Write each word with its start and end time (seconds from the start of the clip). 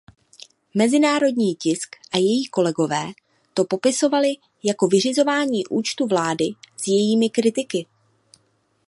Mezinárodní 0.73 1.55
tisk 1.55 1.95
a 2.13 2.17
její 2.17 2.45
kolegové 2.47 3.05
to 3.53 3.65
popisovali 3.65 4.33
jako 4.63 4.87
vyřizování 4.87 5.67
účtů 5.67 6.07
vlády 6.07 6.45
s 6.77 6.87
jejími 6.87 7.29
kritiky. 7.29 7.85